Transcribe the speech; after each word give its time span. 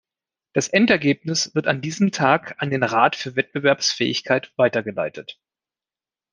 Das 0.53 0.67
Endergebnis 0.67 1.53
wird 1.53 1.67
an 1.67 1.79
diesem 1.79 2.09
Tag 2.11 2.55
an 2.57 2.71
den 2.71 2.81
Rat 2.81 3.15
für 3.15 3.35
Wettbewerbsfähigkeit 3.35 4.51
weitergeleitet. 4.57 5.39